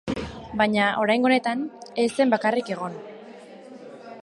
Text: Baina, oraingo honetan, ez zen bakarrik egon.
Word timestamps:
Baina, 0.61 0.87
oraingo 1.01 1.29
honetan, 1.29 1.61
ez 2.05 2.07
zen 2.17 2.33
bakarrik 2.35 2.75
egon. 2.79 2.99